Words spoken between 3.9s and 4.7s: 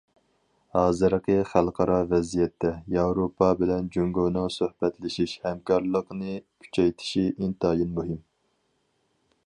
جۇڭگونىڭ